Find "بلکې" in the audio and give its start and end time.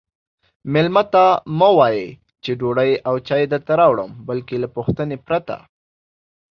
4.27-4.55